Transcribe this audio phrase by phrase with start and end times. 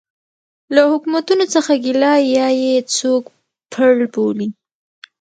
[0.75, 3.23] له حکومتونو څه ګیله یا یې څوک
[3.71, 4.49] پړ بولي.